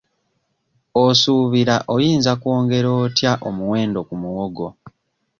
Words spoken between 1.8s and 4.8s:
oyinza kwongera otya omuwendo ku muwogo?